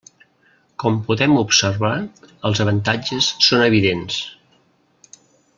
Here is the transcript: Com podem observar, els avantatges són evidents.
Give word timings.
Com 0.83 0.95
podem 1.09 1.35
observar, 1.41 1.91
els 2.51 2.63
avantatges 2.65 3.31
són 3.51 3.67
evidents. 3.69 4.21